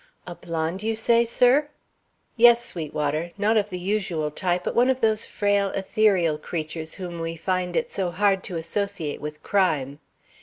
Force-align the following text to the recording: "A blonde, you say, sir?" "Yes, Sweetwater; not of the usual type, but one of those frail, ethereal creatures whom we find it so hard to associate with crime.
"A 0.25 0.33
blonde, 0.33 0.81
you 0.81 0.95
say, 0.95 1.25
sir?" 1.25 1.69
"Yes, 2.35 2.65
Sweetwater; 2.65 3.33
not 3.37 3.55
of 3.55 3.69
the 3.69 3.77
usual 3.77 4.31
type, 4.31 4.63
but 4.63 4.73
one 4.73 4.89
of 4.89 4.99
those 4.99 5.27
frail, 5.27 5.67
ethereal 5.75 6.39
creatures 6.39 6.95
whom 6.95 7.19
we 7.19 7.35
find 7.35 7.77
it 7.77 7.91
so 7.91 8.09
hard 8.09 8.43
to 8.45 8.55
associate 8.57 9.21
with 9.21 9.43
crime. 9.43 9.99